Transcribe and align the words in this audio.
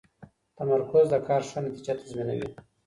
تمرکز 0.57 1.05
د 1.11 1.15
کار 1.27 1.41
ښه 1.49 1.59
نتیجه 1.65 1.93
تضمینوي. 1.99 2.49